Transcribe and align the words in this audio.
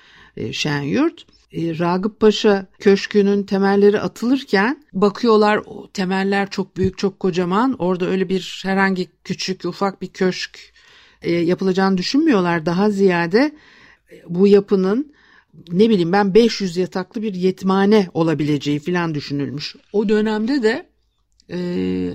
Şenyurt. 0.53 1.27
Ragıp 1.55 2.21
Paşa 2.21 2.67
Köşkü'nün 2.79 3.43
temelleri 3.43 4.01
atılırken 4.01 4.85
bakıyorlar 4.93 5.63
o 5.67 5.91
temeller 5.91 6.51
çok 6.51 6.77
büyük 6.77 6.99
çok 6.99 7.21
kocaman 7.21 7.77
orada 7.79 8.07
öyle 8.07 8.29
bir 8.29 8.61
herhangi 8.63 9.09
küçük 9.25 9.65
ufak 9.65 10.03
bir 10.03 10.09
köşk 10.09 10.73
yapılacağını 11.25 11.99
düşünmüyorlar 11.99 12.67
daha 12.67 12.91
ziyade 12.91 13.53
bu 14.29 14.47
yapının 14.47 15.13
ne 15.73 15.91
bileyim 15.91 16.13
ben 16.13 16.35
500 16.35 16.77
yataklı 16.77 17.23
bir 17.23 17.35
yetimhane 17.35 18.09
olabileceği 18.15 18.79
filan 18.79 19.15
düşünülmüş. 19.15 19.77
O 19.93 20.09
dönemde 20.09 20.63
de 20.63 20.90
e, 21.51 21.59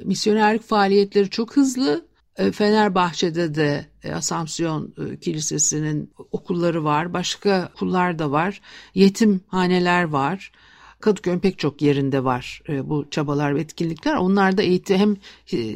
misyonerlik 0.06 0.64
faaliyetleri 0.64 1.30
çok 1.30 1.58
hızlı. 1.58 2.06
E, 2.38 2.52
Fenerbahçe'de 2.52 3.56
de 3.56 3.86
e, 4.04 4.14
Asamsiyon 4.14 4.94
e, 4.98 5.20
Kilisesi'nin 5.20 6.14
okulları 6.32 6.84
var. 6.84 7.14
Başka 7.14 7.70
okullar 7.76 8.20
da 8.20 8.32
var. 8.32 8.62
Yetimhaneler 8.94 10.04
var. 10.04 10.52
Kadıköy'ün 11.00 11.40
pek 11.40 11.60
çok 11.60 11.82
yerinde 11.82 12.24
var 12.24 12.62
e, 12.70 12.90
bu 12.90 13.10
çabalar 13.12 13.56
ve 13.56 13.62
etkinlikler. 13.62 14.16
Onlar 14.16 14.58
da 14.58 14.62
eğitim 14.62 14.98
hem 14.98 15.16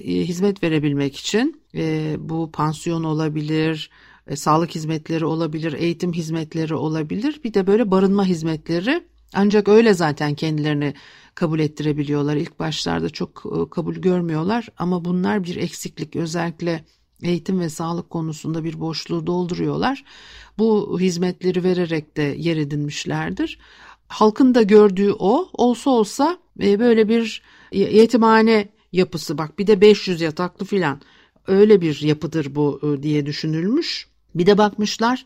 hizmet 0.05 0.63
verebilmek 0.63 1.17
için 1.17 1.61
e, 1.75 2.15
bu 2.19 2.51
pansiyon 2.51 3.03
olabilir, 3.03 3.89
e, 4.27 4.35
sağlık 4.35 4.75
hizmetleri 4.75 5.25
olabilir, 5.25 5.73
eğitim 5.73 6.13
hizmetleri 6.13 6.75
olabilir. 6.75 7.41
Bir 7.43 7.53
de 7.53 7.67
böyle 7.67 7.91
barınma 7.91 8.25
hizmetleri. 8.25 9.03
Ancak 9.33 9.67
öyle 9.67 9.93
zaten 9.93 10.35
kendilerini 10.35 10.93
kabul 11.35 11.59
ettirebiliyorlar. 11.59 12.35
İlk 12.35 12.59
başlarda 12.59 13.09
çok 13.09 13.43
e, 13.45 13.69
kabul 13.69 13.95
görmüyorlar 13.95 14.67
ama 14.77 15.05
bunlar 15.05 15.43
bir 15.43 15.55
eksiklik. 15.55 16.15
Özellikle 16.15 16.85
eğitim 17.23 17.59
ve 17.59 17.69
sağlık 17.69 18.09
konusunda 18.09 18.63
bir 18.63 18.79
boşluğu 18.79 19.27
dolduruyorlar. 19.27 20.03
Bu 20.57 20.99
hizmetleri 20.99 21.63
vererek 21.63 22.17
de 22.17 22.21
yer 22.21 22.57
edinmişlerdir. 22.57 23.59
Halkın 24.07 24.55
da 24.55 24.61
gördüğü 24.61 25.11
o. 25.11 25.49
Olsa 25.53 25.89
olsa 25.89 26.37
e, 26.61 26.79
böyle 26.79 27.09
bir 27.09 27.41
yetimhane 27.71 28.69
yapısı 28.91 29.37
bak 29.37 29.59
bir 29.59 29.67
de 29.67 29.81
500 29.81 30.21
yataklı 30.21 30.65
filan 30.65 31.01
öyle 31.47 31.81
bir 31.81 32.01
yapıdır 32.01 32.55
bu 32.55 32.97
diye 33.03 33.25
düşünülmüş. 33.25 34.07
Bir 34.35 34.45
de 34.45 34.57
bakmışlar 34.57 35.25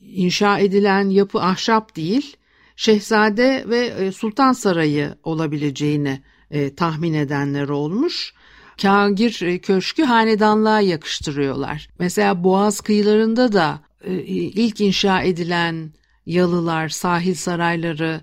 inşa 0.00 0.58
edilen 0.58 1.10
yapı 1.10 1.40
ahşap 1.40 1.96
değil 1.96 2.36
şehzade 2.76 3.64
ve 3.68 4.12
sultan 4.12 4.52
sarayı 4.52 5.14
olabileceğini 5.22 6.22
e, 6.50 6.74
tahmin 6.74 7.14
edenler 7.14 7.68
olmuş. 7.68 8.34
Kagir 8.82 9.58
köşkü 9.58 10.04
hanedanlığa 10.04 10.80
yakıştırıyorlar. 10.80 11.88
Mesela 11.98 12.44
Boğaz 12.44 12.80
kıyılarında 12.80 13.52
da 13.52 13.80
e, 14.04 14.14
ilk 14.14 14.80
inşa 14.80 15.22
edilen 15.22 15.92
yalılar, 16.26 16.88
sahil 16.88 17.34
sarayları 17.34 18.20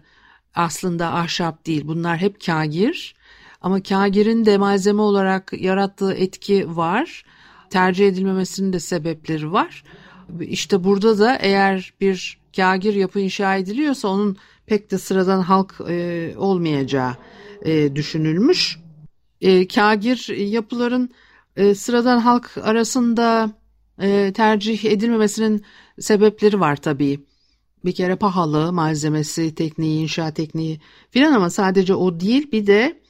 aslında 0.56 1.14
ahşap 1.14 1.66
değil. 1.66 1.88
Bunlar 1.88 2.18
hep 2.18 2.46
kagir. 2.46 3.16
Ama 3.62 3.84
kagirin 3.84 4.46
de 4.46 4.58
malzeme 4.58 5.02
olarak 5.02 5.54
yarattığı 5.54 6.14
etki 6.14 6.76
var. 6.76 7.24
Tercih 7.70 8.08
edilmemesinin 8.08 8.74
de 8.74 8.80
sebepleri 8.80 9.52
var. 9.52 9.84
İşte 10.40 10.84
burada 10.84 11.20
da 11.20 11.36
eğer 11.36 11.94
bir 12.02 12.42
kagir 12.56 12.94
yapı 12.94 13.20
inşa 13.20 13.56
ediliyorsa 13.56 14.08
onun 14.08 14.38
pek 14.66 14.92
de 14.92 14.98
sıradan 14.98 15.42
halk 15.42 15.76
e, 15.90 16.34
olmayacağı 16.38 17.16
e, 17.66 17.96
düşünülmüş. 17.96 18.80
E, 19.42 19.68
kagir 19.68 20.28
yapıların 20.38 21.10
e, 21.56 21.76
sıradan 21.76 22.20
halk 22.20 22.58
arasında 22.62 23.52
e, 24.02 24.34
tercih 24.34 24.86
edilmemesinin 24.86 25.66
sebepleri 26.00 26.60
var 26.60 26.76
tabii. 26.76 27.20
Bir 27.86 27.92
kere 27.92 28.16
pahalı 28.16 28.74
malzemesi, 28.74 29.56
tekniği, 29.56 30.02
inşa 30.02 30.32
tekniği 30.32 30.80
filan 31.12 31.34
ama 31.34 31.50
sadece 31.50 31.96
o 31.96 32.20
değil 32.20 32.52
bir 32.52 32.68
de 32.68 33.01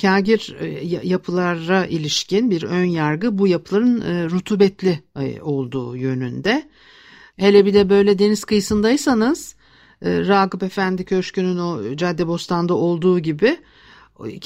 kagir 0.00 0.56
e, 0.60 0.66
yapılara 1.02 1.86
ilişkin 1.86 2.50
bir 2.50 2.62
ön 2.62 2.84
yargı 2.84 3.38
bu 3.38 3.46
yapıların 3.46 4.00
e, 4.00 4.30
rutubetli 4.30 5.02
e, 5.20 5.40
olduğu 5.42 5.96
yönünde. 5.96 6.68
Hele 7.36 7.66
bir 7.66 7.74
de 7.74 7.90
böyle 7.90 8.18
deniz 8.18 8.44
kıyısındaysanız 8.44 9.54
Ragıp 10.02 10.62
Efendi 10.62 11.04
Köşkü'nün 11.04 11.58
o 11.58 11.96
Caddebostan'da 11.96 12.74
olduğu 12.74 13.18
gibi 13.18 13.56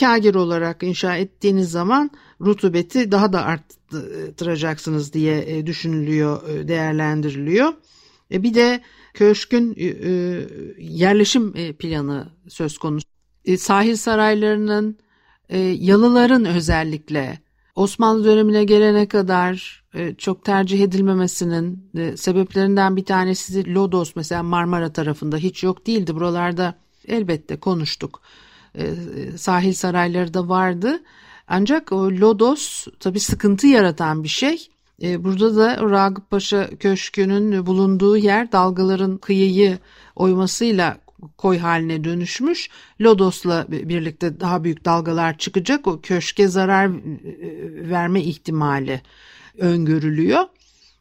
kagir 0.01 0.35
olarak 0.35 0.83
inşa 0.83 1.17
ettiğiniz 1.17 1.71
zaman 1.71 2.11
rutubeti 2.41 3.13
daha 3.13 3.33
da 3.33 3.45
arttıracaksınız 3.45 5.13
diye 5.13 5.67
düşünülüyor, 5.67 6.69
değerlendiriliyor. 6.69 7.73
Bir 8.31 8.55
de 8.55 8.81
köşkün 9.15 9.75
yerleşim 10.79 11.53
planı 11.73 12.29
söz 12.49 12.79
konusu. 12.79 13.07
Sahil 13.59 13.97
saraylarının 13.97 14.99
e, 15.49 15.59
yalıların 15.59 16.45
özellikle 16.45 17.39
Osmanlı 17.75 18.25
dönemine 18.25 18.65
gelene 18.65 19.09
kadar 19.09 19.85
e, 19.95 20.15
çok 20.15 20.45
tercih 20.45 20.83
edilmemesinin 20.83 21.91
e, 21.97 22.17
sebeplerinden 22.17 22.97
bir 22.97 23.05
tanesi 23.05 23.75
Lodos 23.75 24.17
mesela 24.17 24.43
Marmara 24.43 24.93
tarafında 24.93 25.37
hiç 25.37 25.63
yok 25.63 25.87
değildi. 25.87 26.15
Buralarda 26.15 26.75
elbette 27.09 27.57
konuştuk. 27.57 28.21
E, 28.79 28.95
sahil 29.37 29.73
sarayları 29.73 30.35
da 30.35 30.49
vardı. 30.49 31.01
Ancak 31.49 31.93
o 31.93 32.11
Lodos 32.11 32.87
tabi 33.01 33.21
sıkıntı 33.21 33.67
yaratan 33.67 34.25
bir 34.25 34.29
şey. 34.29 34.69
E, 35.03 35.25
burada 35.25 35.57
da 35.57 35.91
Ragıp 35.91 36.31
Paşa 36.31 36.71
Köşkü'nün 36.81 37.67
bulunduğu 37.67 38.17
yer 38.17 38.53
dalgaların 38.53 39.17
kıyıyı 39.17 39.79
oymasıyla 40.17 40.99
koy 41.39 41.59
haline 41.59 42.05
dönüşmüş. 42.05 42.71
Lodos'la 43.01 43.67
birlikte 43.69 44.41
daha 44.41 44.65
büyük 44.65 44.85
dalgalar 44.85 45.39
çıkacak. 45.39 45.87
O 45.87 46.01
köşke 46.01 46.49
zarar 46.49 46.91
verme 47.91 48.23
ihtimali 48.23 49.01
öngörülüyor. 49.59 50.45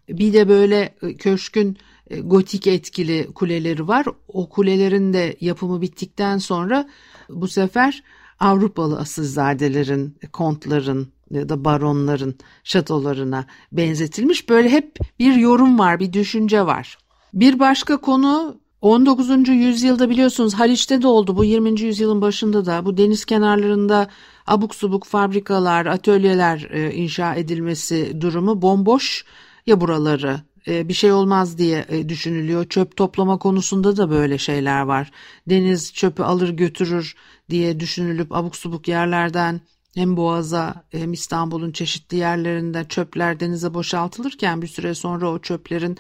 Bir 0.10 0.34
de 0.34 0.50
böyle 0.50 0.96
köşkün 1.18 1.78
gotik 2.24 2.68
etkili 2.68 3.28
kuleleri 3.36 3.88
var. 3.88 4.06
O 4.28 4.50
kulelerin 4.50 5.14
de 5.14 5.36
yapımı 5.42 5.82
bittikten 5.82 6.38
sonra 6.38 6.90
bu 7.30 7.48
sefer 7.48 8.04
Avrupalı 8.40 9.00
asilzadelerin, 9.00 10.18
kontların 10.34 11.08
ya 11.32 11.50
da 11.50 11.66
baronların 11.66 12.36
şatolarına 12.64 13.46
benzetilmiş. 13.72 14.50
Böyle 14.50 14.70
hep 14.70 15.00
bir 15.20 15.36
yorum 15.36 15.80
var, 15.80 16.00
bir 16.00 16.14
düşünce 16.14 16.66
var. 16.66 16.98
Bir 17.34 17.60
başka 17.60 17.98
konu 17.98 18.60
19. 18.84 19.50
yüzyılda 19.50 20.10
biliyorsunuz 20.10 20.54
Haliç'te 20.54 21.02
de 21.02 21.08
oldu 21.08 21.38
bu 21.38 21.44
20. 21.44 21.82
yüzyılın 21.82 22.22
başında 22.22 22.66
da 22.66 22.86
bu 22.86 22.98
deniz 22.98 23.26
kenarlarında 23.26 24.08
abuk 24.48 24.76
subuk 24.76 25.04
fabrikalar, 25.04 25.86
atölyeler 25.86 26.70
e, 26.72 26.94
inşa 26.94 27.36
edilmesi 27.36 28.22
durumu 28.22 28.62
bomboş 28.62 29.26
ya 29.68 29.82
buraları 29.82 30.42
e, 30.68 30.88
bir 30.88 30.94
şey 30.94 31.12
olmaz 31.12 31.58
diye 31.58 31.86
e, 31.90 32.10
düşünülüyor. 32.10 32.66
Çöp 32.66 32.98
toplama 32.98 33.38
konusunda 33.38 33.98
da 33.98 34.10
böyle 34.10 34.38
şeyler 34.38 34.82
var. 34.82 35.12
Deniz 35.50 35.94
çöpü 35.94 36.24
alır 36.24 36.50
götürür 36.50 37.16
diye 37.50 37.80
düşünülüp 37.80 38.32
abuk 38.32 38.56
subuk 38.56 38.88
yerlerden 38.88 39.62
hem 39.96 40.18
Boğaz'a 40.18 40.84
hem 40.92 41.14
İstanbul'un 41.14 41.72
çeşitli 41.72 42.18
yerlerinde 42.18 42.86
çöpler 42.90 43.40
denize 43.40 43.74
boşaltılırken 43.74 44.62
bir 44.62 44.68
süre 44.68 44.96
sonra 44.96 45.30
o 45.30 45.40
çöplerin 45.40 45.98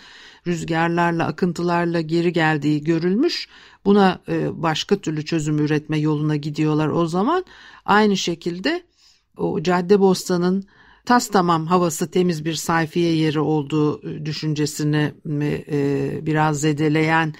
rüzgarlarla, 0.47 1.27
akıntılarla 1.27 2.01
geri 2.01 2.33
geldiği 2.33 2.83
görülmüş. 2.83 3.47
Buna 3.85 4.19
e, 4.27 4.61
başka 4.61 4.95
türlü 4.95 5.25
çözüm 5.25 5.59
üretme 5.59 5.99
yoluna 5.99 6.35
gidiyorlar 6.35 6.87
o 6.87 7.05
zaman. 7.07 7.45
Aynı 7.85 8.17
şekilde 8.17 8.83
o 9.37 9.63
Caddebostan'ın 9.63 10.65
tas 11.05 11.27
tamam 11.27 11.67
havası 11.67 12.11
temiz 12.11 12.45
bir 12.45 12.53
sayfiye 12.53 13.15
yeri 13.15 13.39
olduğu 13.39 14.09
e, 14.09 14.25
düşüncesini 14.25 15.13
e, 15.71 16.19
biraz 16.25 16.61
zedeleyen 16.61 17.33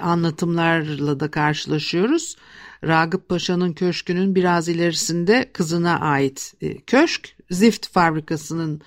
anlatımlarla 0.00 1.20
da 1.20 1.30
karşılaşıyoruz. 1.30 2.36
Ragıp 2.84 3.28
Paşa'nın 3.28 3.72
köşkünün 3.72 4.34
biraz 4.34 4.68
ilerisinde 4.68 5.50
kızına 5.52 6.00
ait 6.00 6.54
e, 6.60 6.76
köşk 6.76 7.36
Zift 7.50 7.88
fabrikasının 7.88 8.80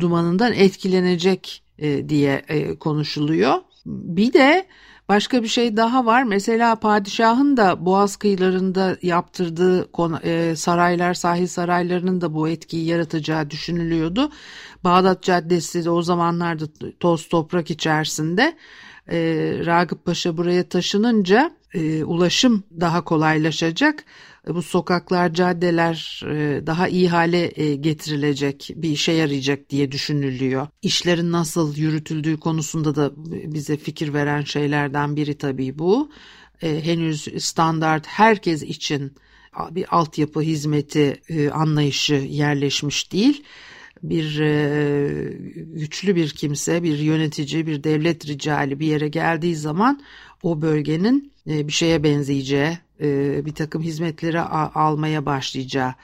dumanından 0.00 0.52
etkilenecek 0.52 1.62
e, 1.78 2.08
diye 2.08 2.44
e, 2.48 2.78
konuşuluyor. 2.78 3.54
Bir 3.86 4.32
de 4.32 4.66
başka 5.08 5.42
bir 5.42 5.48
şey 5.48 5.76
daha 5.76 6.06
var. 6.06 6.22
Mesela 6.22 6.76
padişahın 6.76 7.56
da 7.56 7.84
Boğaz 7.84 8.16
kıyılarında 8.16 8.96
yaptırdığı 9.02 9.88
saraylar, 10.56 11.14
sahil 11.14 11.46
saraylarının 11.46 12.20
da 12.20 12.34
bu 12.34 12.48
etkiyi 12.48 12.86
yaratacağı 12.86 13.50
düşünülüyordu. 13.50 14.30
Bağdat 14.84 15.22
Caddesi 15.22 15.84
de 15.84 15.90
o 15.90 16.02
zamanlarda 16.02 16.64
toz 17.00 17.28
toprak 17.28 17.70
içerisinde. 17.70 18.56
Ragıp 19.66 20.04
Paşa 20.04 20.36
buraya 20.36 20.68
taşınınca 20.68 21.50
e, 21.74 22.04
ulaşım 22.04 22.64
daha 22.80 23.04
kolaylaşacak. 23.04 24.04
E, 24.50 24.54
bu 24.54 24.62
sokaklar, 24.62 25.34
caddeler 25.34 26.22
e, 26.26 26.66
daha 26.66 26.88
iyi 26.88 27.08
hale 27.08 27.52
e, 27.56 27.74
getirilecek, 27.74 28.70
bir 28.76 28.90
işe 28.90 29.12
yarayacak 29.12 29.70
diye 29.70 29.92
düşünülüyor. 29.92 30.66
İşlerin 30.82 31.32
nasıl 31.32 31.76
yürütüldüğü 31.76 32.40
konusunda 32.40 32.94
da 32.94 33.12
bize 33.54 33.76
fikir 33.76 34.14
veren 34.14 34.42
şeylerden 34.42 35.16
biri 35.16 35.38
tabii 35.38 35.78
bu. 35.78 36.10
Henüz 36.60 37.28
standart 37.38 38.06
herkes 38.06 38.62
için 38.62 39.14
bir 39.70 39.96
altyapı 39.96 40.40
hizmeti 40.40 41.22
anlayışı 41.52 42.14
yerleşmiş 42.14 43.12
değil 43.12 43.42
bir 44.02 44.40
güçlü 45.54 46.16
bir 46.16 46.30
kimse, 46.30 46.82
bir 46.82 46.98
yönetici, 46.98 47.66
bir 47.66 47.84
devlet 47.84 48.26
ricali 48.26 48.80
bir 48.80 48.86
yere 48.86 49.08
geldiği 49.08 49.56
zaman 49.56 50.00
o 50.42 50.62
bölgenin 50.62 51.32
e, 51.46 51.68
bir 51.68 51.72
şeye 51.72 52.02
benzeyeceği, 52.02 52.78
e, 53.00 53.46
bir 53.46 53.54
takım 53.54 53.82
hizmetleri 53.82 54.40
almaya 54.40 55.26
başlayacağı 55.26 55.94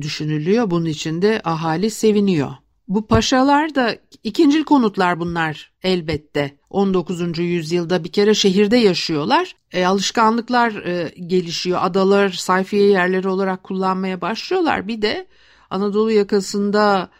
düşünülüyor. 0.00 0.70
Bunun 0.70 0.86
için 0.86 1.22
de 1.22 1.40
ahali 1.44 1.90
seviniyor. 1.90 2.50
Bu 2.88 3.06
paşalar 3.06 3.74
da 3.74 3.96
ikincil 4.22 4.64
konutlar 4.64 5.20
bunlar 5.20 5.72
elbette. 5.82 6.56
19. 6.70 7.38
yüzyılda 7.38 8.04
bir 8.04 8.12
kere 8.12 8.34
şehirde 8.34 8.76
yaşıyorlar. 8.76 9.56
E, 9.72 9.86
alışkanlıklar 9.86 10.74
e, 10.74 11.14
gelişiyor. 11.26 11.78
Adalar 11.82 12.30
sayfiye 12.30 12.88
yerleri 12.88 13.28
olarak 13.28 13.62
kullanmaya 13.62 14.20
başlıyorlar. 14.20 14.88
Bir 14.88 15.02
de 15.02 15.26
Anadolu 15.70 16.10
yakasında 16.10 17.10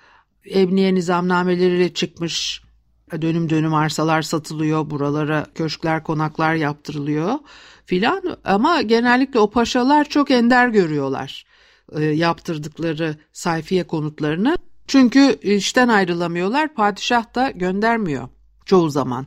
emniye 0.45 0.95
nizamnameleriyle 0.95 1.95
çıkmış 1.95 2.64
dönüm 3.13 3.51
dönüm 3.51 3.75
arsalar 3.75 4.23
satılıyor. 4.23 4.91
Buralara 4.91 5.47
köşkler, 5.55 6.03
konaklar 6.03 6.55
yaptırılıyor 6.55 7.39
filan. 7.87 8.37
Ama 8.45 8.83
genellikle 8.83 9.39
o 9.39 9.51
paşalar 9.51 10.05
çok 10.05 10.31
ender 10.31 10.69
görüyorlar 10.69 11.45
e, 11.93 12.05
yaptırdıkları 12.05 13.17
sayfiye 13.33 13.85
konutlarını. 13.85 14.57
Çünkü 14.87 15.39
işten 15.43 15.89
ayrılamıyorlar. 15.89 16.75
Padişah 16.75 17.35
da 17.35 17.51
göndermiyor 17.51 18.29
çoğu 18.67 18.91
zaman 18.91 19.27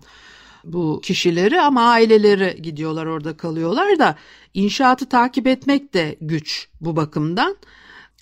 bu 0.64 1.02
kişileri 1.04 1.62
ama 1.62 1.82
aileleri 1.82 2.62
gidiyorlar 2.62 3.06
orada 3.06 3.38
kalıyorlar 3.38 4.00
da 4.00 4.16
inşaatı 4.54 5.10
takip 5.10 5.48
etmek 5.48 5.94
de 5.94 6.18
güç 6.22 6.70
bu 6.82 6.96
bakımdan. 6.96 7.56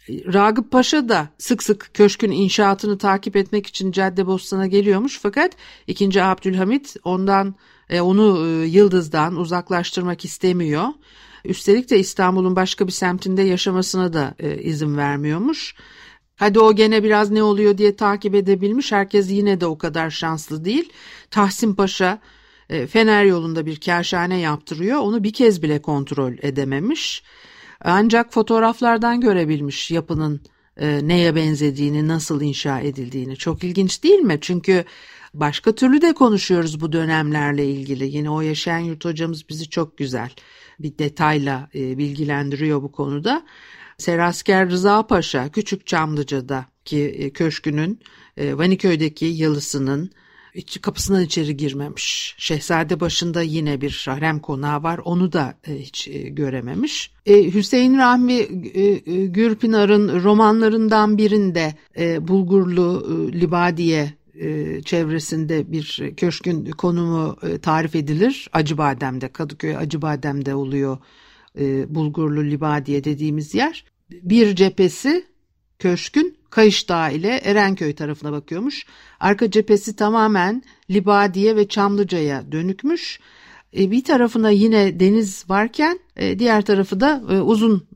Ragıp 0.09 0.71
Paşa 0.71 1.09
da 1.09 1.29
sık 1.37 1.63
sık 1.63 1.89
köşkün 1.93 2.31
inşaatını 2.31 2.97
takip 2.97 3.35
etmek 3.35 3.67
için 3.67 3.91
Caddebostan'a 3.91 4.67
geliyormuş 4.67 5.19
fakat 5.21 5.51
2. 5.87 6.23
Abdülhamit 6.23 6.95
ondan 7.03 7.55
e, 7.89 8.01
onu 8.01 8.47
e, 8.47 8.65
Yıldız'dan 8.65 9.35
uzaklaştırmak 9.35 10.25
istemiyor. 10.25 10.87
Üstelik 11.45 11.89
de 11.89 11.99
İstanbul'un 11.99 12.55
başka 12.55 12.87
bir 12.87 12.91
semtinde 12.91 13.41
yaşamasına 13.41 14.13
da 14.13 14.35
e, 14.39 14.57
izin 14.57 14.97
vermiyormuş. 14.97 15.75
Hadi 16.35 16.59
o 16.59 16.75
gene 16.75 17.03
biraz 17.03 17.31
ne 17.31 17.43
oluyor 17.43 17.77
diye 17.77 17.95
takip 17.95 18.35
edebilmiş. 18.35 18.91
Herkes 18.91 19.31
yine 19.31 19.61
de 19.61 19.65
o 19.65 19.77
kadar 19.77 20.09
şanslı 20.09 20.65
değil. 20.65 20.89
Tahsin 21.31 21.75
Paşa 21.75 22.19
Fener 22.89 23.25
yolunda 23.25 23.65
bir 23.65 23.79
kâşhane 23.79 24.39
yaptırıyor. 24.39 24.99
Onu 24.99 25.23
bir 25.23 25.33
kez 25.33 25.61
bile 25.61 25.81
kontrol 25.81 26.33
edememiş. 26.41 27.23
Ancak 27.81 28.33
fotoğraflardan 28.33 29.21
görebilmiş 29.21 29.91
yapının 29.91 30.41
e, 30.77 31.07
neye 31.07 31.35
benzediğini, 31.35 32.07
nasıl 32.07 32.41
inşa 32.41 32.79
edildiğini. 32.79 33.35
Çok 33.35 33.63
ilginç 33.63 34.03
değil 34.03 34.19
mi? 34.19 34.37
Çünkü 34.41 34.85
başka 35.33 35.71
türlü 35.71 36.01
de 36.01 36.13
konuşuyoruz 36.13 36.81
bu 36.81 36.91
dönemlerle 36.91 37.65
ilgili. 37.65 38.17
Yine 38.17 38.29
o 38.29 38.41
yaşayan 38.41 38.79
yurt 38.79 39.05
hocamız 39.05 39.49
bizi 39.49 39.69
çok 39.69 39.97
güzel 39.97 40.29
bir 40.79 40.97
detayla 40.97 41.69
e, 41.75 41.97
bilgilendiriyor 41.97 42.81
bu 42.81 42.91
konuda. 42.91 43.45
Serasker 43.97 44.69
Rıza 44.69 45.07
Paşa 45.07 45.49
Küçük 45.49 45.87
Çamlıca'daki 45.87 47.05
e, 47.05 47.29
köşkünün 47.29 47.99
e, 48.37 48.57
Vaniköy'deki 48.57 49.25
yalısının 49.25 50.11
kapısından 50.81 51.21
içeri 51.21 51.57
girmemiş. 51.57 52.35
Şehzade 52.37 52.99
başında 52.99 53.41
yine 53.41 53.81
bir 53.81 54.05
harem 54.09 54.39
konağı 54.39 54.83
var. 54.83 54.99
Onu 55.05 55.31
da 55.33 55.57
e, 55.67 55.79
hiç 55.79 56.07
e, 56.07 56.29
görememiş. 56.29 57.11
E, 57.25 57.53
Hüseyin 57.53 57.97
Rahmi 57.97 58.45
Gürpınar'ın 59.33 60.23
romanlarından 60.23 61.17
birinde 61.17 61.73
Bulgurlu 62.27 63.07
Libadiye 63.33 64.13
çevresinde 64.85 65.71
bir 65.71 66.13
köşkün 66.17 66.71
konumu 66.71 67.37
tarif 67.61 67.95
edilir. 67.95 68.49
Acıbadem'de, 68.53 69.27
Kadıköy 69.27 69.77
Acıbadem'de 69.77 70.55
oluyor 70.55 70.97
Bulgurlu 71.87 72.43
Libadiye 72.43 73.03
dediğimiz 73.03 73.55
yer. 73.55 73.85
Bir 74.11 74.55
cephesi 74.55 75.25
köşkün 75.79 76.34
Kayış 76.55 76.89
Dağı 76.89 77.13
ile 77.13 77.27
Erenköy 77.27 77.95
tarafına 77.95 78.31
bakıyormuş. 78.31 78.85
Arka 79.19 79.51
cephesi 79.51 79.95
tamamen 79.95 80.63
Libadiye 80.89 81.55
ve 81.55 81.67
Çamlıca'ya 81.67 82.51
dönükmüş. 82.51 83.19
E, 83.77 83.91
bir 83.91 84.03
tarafına 84.03 84.49
yine 84.49 84.99
deniz 84.99 85.49
varken 85.49 85.99
e, 86.15 86.39
diğer 86.39 86.65
tarafı 86.65 86.99
da 86.99 87.23
e, 87.29 87.41
uzun 87.41 87.87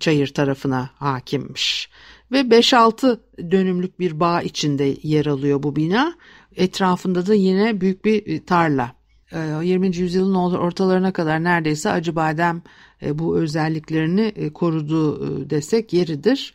çayır 0.00 0.26
tarafına 0.26 0.90
hakimmiş. 0.94 1.90
Ve 2.32 2.40
5-6 2.40 3.18
dönümlük 3.50 4.00
bir 4.00 4.20
bağ 4.20 4.42
içinde 4.42 4.96
yer 5.02 5.26
alıyor 5.26 5.62
bu 5.62 5.76
bina. 5.76 6.14
Etrafında 6.56 7.26
da 7.26 7.34
yine 7.34 7.80
büyük 7.80 8.04
bir 8.04 8.46
tarla. 8.46 8.92
20. 9.62 9.96
yüzyılın 9.96 10.34
ortalarına 10.34 11.12
kadar 11.12 11.44
neredeyse 11.44 11.90
Acıbadem 11.90 12.62
bu 13.12 13.38
özelliklerini 13.38 14.52
korudu 14.52 15.50
desek 15.50 15.92
yeridir. 15.92 16.54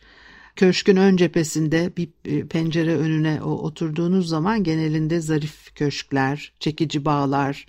Köşkün 0.56 0.96
ön 0.96 1.16
cephesinde 1.16 1.92
bir 1.96 2.08
e, 2.24 2.46
pencere 2.46 2.96
önüne 2.96 3.42
oturduğunuz 3.42 4.28
zaman 4.28 4.64
genelinde 4.64 5.20
zarif 5.20 5.74
köşkler, 5.74 6.52
çekici 6.60 7.04
bağlar, 7.04 7.66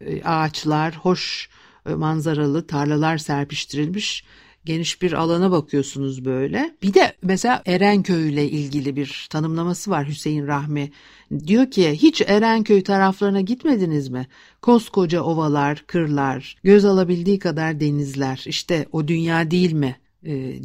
e, 0.00 0.22
ağaçlar, 0.22 0.96
hoş 0.96 1.48
e, 1.86 1.94
manzaralı 1.94 2.66
tarlalar 2.66 3.18
serpiştirilmiş 3.18 4.24
geniş 4.64 5.02
bir 5.02 5.12
alana 5.12 5.50
bakıyorsunuz 5.50 6.24
böyle. 6.24 6.76
Bir 6.82 6.94
de 6.94 7.12
mesela 7.22 7.62
Erenköy 7.66 8.32
ile 8.32 8.48
ilgili 8.50 8.96
bir 8.96 9.26
tanımlaması 9.30 9.90
var 9.90 10.08
Hüseyin 10.08 10.46
Rahmi. 10.46 10.90
Diyor 11.46 11.70
ki 11.70 11.90
hiç 11.90 12.20
Erenköy 12.20 12.82
taraflarına 12.82 13.40
gitmediniz 13.40 14.08
mi? 14.08 14.26
Koskoca 14.62 15.22
ovalar, 15.22 15.84
kırlar, 15.86 16.56
göz 16.64 16.84
alabildiği 16.84 17.38
kadar 17.38 17.80
denizler. 17.80 18.44
İşte 18.46 18.86
o 18.92 19.08
dünya 19.08 19.50
değil 19.50 19.72
mi? 19.72 19.96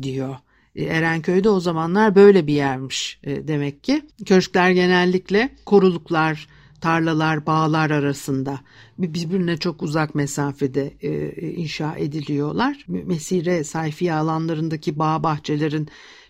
Diyor. 0.04 0.36
E, 0.77 0.84
Erenköy'de 0.84 1.50
o 1.50 1.60
zamanlar 1.60 2.15
böyle 2.15 2.48
bir 2.48 2.53
yermiş 2.53 3.19
e, 3.24 3.48
demek 3.48 3.84
ki. 3.84 4.01
Köşkler 4.25 4.72
genellikle 4.72 5.50
koruluklar, 5.65 6.48
tarlalar, 6.81 7.46
bağlar 7.46 7.91
arasında 7.91 8.60
birbirine 8.98 9.57
çok 9.57 9.84
uzak 9.84 10.15
mesafede 10.15 10.93
e, 11.01 11.31
inşa 11.51 11.96
ediliyorlar. 11.98 12.86
Mesire 12.88 13.63
sayfiye 13.63 14.13
alanlarındaki 14.13 15.00
bağ 15.00 15.24
bahçelerin 15.24 15.88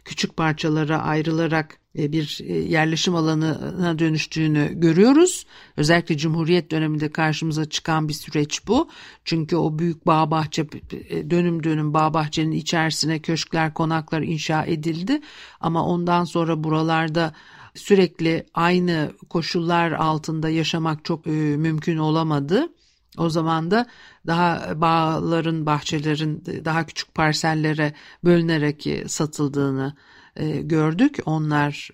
küçük 0.08 0.38
parçalara 0.38 1.02
ayrılarak 1.02 1.80
e, 1.98 2.12
bir 2.12 2.40
e, 2.44 2.54
yerleşim 2.54 3.16
alanına 3.16 4.00
dönüştüğünü 4.00 4.72
görüyoruz. 4.74 5.46
Özellikle 5.78 6.18
Cumhuriyet 6.18 6.72
döneminde 6.72 7.12
karşımıza 7.12 7.66
çıkan 7.66 8.08
bir 8.08 8.14
süreç 8.14 8.68
bu. 8.68 8.90
Çünkü 9.26 9.56
o 9.56 9.80
büyük 9.80 10.08
bağ 10.08 10.32
bahçe 10.32 10.68
e, 11.10 11.30
dönüm 11.30 11.64
dönüm 11.64 11.94
bağ 11.94 12.14
bahçenin 12.14 12.52
içerisine 12.52 13.20
köşkler, 13.20 13.74
konaklar 13.74 14.22
inşa 14.22 14.66
edildi. 14.66 15.22
Ama 15.60 15.86
ondan 15.86 16.24
sonra 16.24 16.64
buralarda 16.64 17.34
sürekli 17.76 18.46
aynı 18.54 19.12
koşullar 19.30 19.92
altında 19.92 20.50
yaşamak 20.50 21.06
çok 21.06 21.26
mümkün 21.26 21.98
olamadı. 21.98 22.70
O 23.18 23.30
zaman 23.30 23.72
da 23.72 23.86
daha 24.28 24.82
bağların, 24.82 25.66
bahçelerin 25.66 26.44
daha 26.66 26.86
küçük 26.86 27.16
parsellere 27.16 27.94
bölünerek 28.24 28.88
e, 28.88 29.08
satıldığını 29.08 29.96
e, 30.36 30.62
gördük. 30.62 31.18
Onlar 31.26 31.90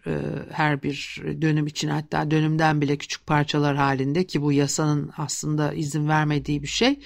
her 0.51 0.83
bir 0.83 1.23
dönüm 1.41 1.67
için 1.67 1.89
hatta 1.89 2.31
dönümden 2.31 2.81
bile 2.81 2.97
küçük 2.97 3.27
parçalar 3.27 3.75
halinde 3.75 4.23
ki 4.23 4.41
bu 4.41 4.51
yasanın 4.51 5.11
aslında 5.17 5.73
izin 5.73 6.07
vermediği 6.07 6.63
bir 6.63 6.67
şey 6.67 6.99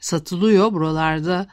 satılıyor. 0.00 0.72
Buralarda 0.72 1.46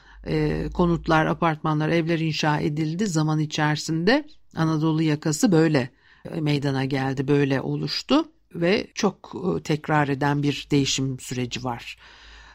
konutlar, 0.74 1.26
apartmanlar, 1.26 1.90
evler 1.90 2.20
inşa 2.20 2.60
edildi 2.60 3.08
zaman 3.08 3.40
içerisinde. 3.40 4.28
Anadolu 4.56 5.02
yakası 5.02 5.52
böyle 5.52 5.90
meydana 6.40 6.86
geldi, 6.86 7.28
böyle 7.28 7.62
oluştu 7.62 8.26
ve 8.56 8.88
çok 8.96 9.36
e, 9.36 9.64
tekrar 9.64 10.08
eden 10.08 10.44
bir 10.44 10.68
değişim 10.72 11.20
süreci 11.20 11.64
var. 11.64 11.98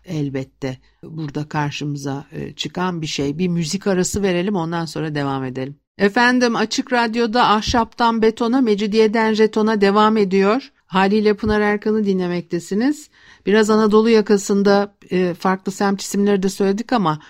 Elbette 0.05 0.79
burada 1.03 1.49
karşımıza 1.49 2.27
e, 2.33 2.53
çıkan 2.53 3.03
bir 3.03 3.07
şey. 3.07 3.39
Bir 3.39 3.49
müzik 3.49 3.87
arası 3.87 4.23
verelim 4.23 4.57
ondan 4.57 4.85
sonra 4.85 5.15
devam 5.15 5.45
edelim. 5.45 5.77
Efendim 5.99 6.57
Açık 6.57 6.93
Radyo'da 6.93 7.49
Ahşaptan 7.49 8.23
Betona, 8.23 8.61
Mecidiyeden 8.61 9.35
Jeton'a 9.35 9.81
devam 9.81 10.17
ediyor. 10.17 10.73
Haliyle 10.87 11.35
Pınar 11.35 11.61
Erkan'ı 11.61 12.05
dinlemektesiniz. 12.05 13.09
Biraz 13.47 13.71
Anadolu 13.71 14.11
yakasında 14.11 14.95
e, 15.11 15.35
farklı 15.35 15.73
semt 15.73 16.01
isimleri 16.01 16.43
de 16.43 16.49
söyledik 16.49 16.93
ama 16.93 17.21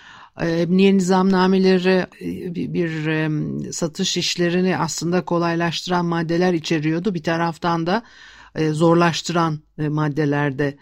Emniye 0.41 0.91
ee, 0.91 0.97
nizamnameleri 0.97 2.07
bir, 2.55 3.73
satış 3.73 4.17
işlerini 4.17 4.79
aslında 4.79 5.25
kolaylaştıran 5.25 6.07
maddeler 6.07 6.53
içeriyordu. 6.53 7.15
Bir 7.15 7.23
taraftan 7.23 7.87
da 7.87 8.03
e, 8.55 8.71
zorlaştıran 8.71 9.61
e, 9.79 9.89
maddeler 9.89 10.59
de 10.59 10.77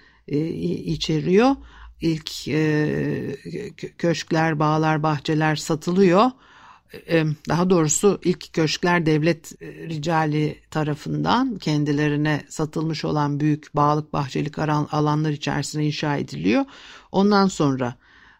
içeriyor. 0.84 1.56
İlk 2.00 2.30
köşkler, 3.98 4.58
bağlar, 4.58 5.02
bahçeler 5.02 5.56
satılıyor. 5.56 6.30
Daha 7.48 7.70
doğrusu 7.70 8.20
ilk 8.24 8.52
köşkler 8.52 9.06
devlet 9.06 9.62
ricali 9.62 10.58
tarafından 10.70 11.58
kendilerine 11.58 12.44
satılmış 12.48 13.04
olan 13.04 13.40
büyük 13.40 13.76
bağlık 13.76 14.12
bahçelik 14.12 14.58
alanlar 14.58 15.30
içerisine 15.30 15.86
inşa 15.86 16.16
ediliyor. 16.16 16.64
Ondan 17.12 17.46
sonra 17.46 17.94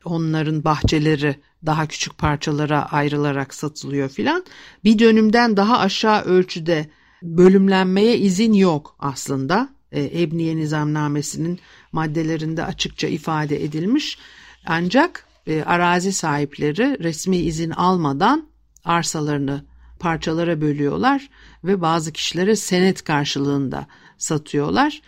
onların 0.04 0.64
bahçeleri 0.64 1.36
daha 1.66 1.86
küçük 1.86 2.18
parçalara 2.18 2.92
ayrılarak 2.92 3.54
satılıyor 3.54 4.08
filan. 4.08 4.44
Bir 4.84 4.98
dönümden 4.98 5.56
daha 5.56 5.78
aşağı 5.78 6.22
ölçüde 6.22 6.90
bölümlenmeye 7.22 8.18
izin 8.18 8.52
yok 8.52 8.96
aslında. 8.98 9.68
E, 9.92 10.22
Ebniye 10.22 10.56
Nizamnamesi'nin 10.56 11.58
maddelerinde 11.92 12.64
açıkça 12.64 13.08
ifade 13.08 13.64
edilmiş. 13.64 14.18
Ancak 14.66 15.26
e, 15.46 15.62
arazi 15.62 16.12
sahipleri 16.12 17.02
resmi 17.02 17.36
izin 17.36 17.70
almadan 17.70 18.48
arsalarını 18.84 19.64
parçalara 19.98 20.60
bölüyorlar 20.60 21.30
ve 21.64 21.80
bazı 21.80 22.12
kişilere 22.12 22.56
senet 22.56 23.04
karşılığında 23.04 23.86
satıyorlar. 24.18 25.02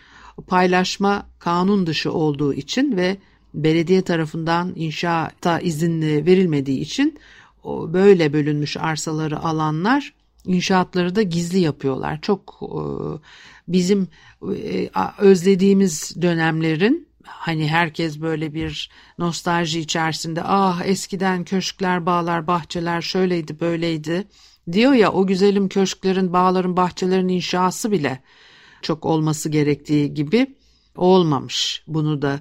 Paylaşma 0.47 1.25
kanun 1.39 1.87
dışı 1.87 2.11
olduğu 2.11 2.53
için 2.53 2.97
ve 2.97 3.17
belediye 3.53 4.01
tarafından 4.01 4.73
inşaata 4.75 5.59
izin 5.59 6.01
verilmediği 6.01 6.79
için 6.79 7.19
böyle 7.65 8.33
bölünmüş 8.33 8.77
arsaları 8.77 9.39
alanlar 9.39 10.13
inşaatları 10.45 11.15
da 11.15 11.21
gizli 11.21 11.59
yapıyorlar. 11.59 12.21
Çok 12.21 12.59
e, 12.61 12.73
bizim 13.67 14.07
e, 14.55 14.89
özlediğimiz 15.17 16.21
dönemlerin 16.21 17.07
hani 17.23 17.67
herkes 17.67 18.21
böyle 18.21 18.53
bir 18.53 18.89
nostalji 19.17 19.79
içerisinde 19.79 20.41
ah 20.43 20.81
eskiden 20.85 21.43
köşkler, 21.43 22.05
bağlar, 22.05 22.47
bahçeler 22.47 23.01
şöyleydi 23.01 23.59
böyleydi 23.59 24.27
diyor 24.71 24.93
ya 24.93 25.11
o 25.11 25.27
güzelim 25.27 25.69
köşklerin, 25.69 26.33
bağların, 26.33 26.77
bahçelerin 26.77 27.27
inşası 27.27 27.91
bile 27.91 28.21
çok 28.81 29.05
olması 29.05 29.49
gerektiği 29.49 30.13
gibi 30.13 30.55
olmamış. 30.95 31.83
Bunu 31.87 32.21
da 32.21 32.39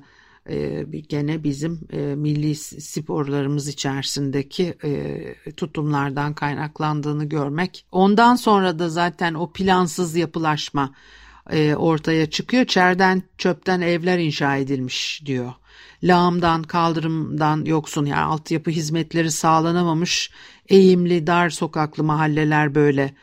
e, 0.51 0.85
gene 1.09 1.45
bizim 1.45 1.81
e, 1.93 1.97
milli 1.97 2.55
sporlarımız 2.55 3.69
içerisindeki 3.69 4.75
e, 4.85 5.53
tutumlardan 5.53 6.35
kaynaklandığını 6.35 7.25
görmek. 7.25 7.87
Ondan 7.93 8.37
sonra 8.37 8.79
da 8.79 8.89
zaten 8.89 9.35
o 9.35 9.53
plansız 9.53 10.17
yapılaşma 10.17 10.95
e, 11.51 11.75
ortaya 11.75 12.31
çıkıyor. 12.31 12.65
Çerden 12.65 13.23
çöpten 13.39 13.81
evler 13.81 14.19
inşa 14.19 14.57
edilmiş 14.57 15.23
diyor. 15.27 15.53
Lağımdan, 16.03 16.63
kaldırımdan 16.63 17.65
yoksun 17.65 18.07
yani 18.07 18.21
altyapı 18.21 18.71
hizmetleri 18.71 19.31
sağlanamamış 19.31 20.31
eğimli, 20.69 21.27
dar 21.27 21.51
sokaklı 21.51 22.05
mahalleler 22.05 22.75
böyle 22.75 23.15